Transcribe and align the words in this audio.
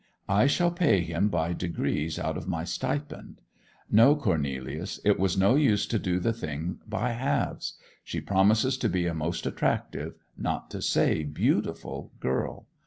'I 0.27 0.47
shall 0.47 0.71
pay 0.71 1.01
him 1.03 1.29
by 1.29 1.53
degrees 1.53 2.17
out 2.17 2.35
of 2.35 2.47
my 2.47 2.63
stipend. 2.63 3.39
No, 3.91 4.15
Cornelius, 4.15 4.99
it 5.05 5.19
was 5.19 5.37
no 5.37 5.53
use 5.53 5.85
to 5.85 5.99
do 5.99 6.19
the 6.19 6.33
thing 6.33 6.79
by 6.89 7.11
halves. 7.11 7.77
She 8.03 8.19
promises 8.19 8.79
to 8.79 8.89
be 8.89 9.05
a 9.05 9.13
most 9.13 9.45
attractive, 9.45 10.15
not 10.35 10.71
to 10.71 10.81
say 10.81 11.23
beautiful, 11.23 12.13
girl. 12.19 12.65